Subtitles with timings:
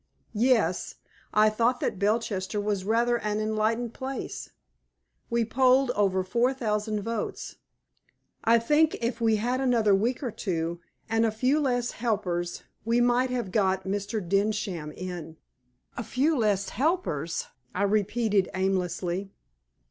[0.33, 0.95] "Yes.
[1.31, 4.49] I thought that Belchester was rather an enlightened place.
[5.29, 7.57] We polled over four thousand votes.
[8.43, 12.99] I think if we had another week or two, and a few less helpers we
[12.99, 14.27] might have got Mr.
[14.27, 15.37] Densham in."
[15.95, 17.45] "A few less helpers!"
[17.75, 19.29] I repeated, aimlessly.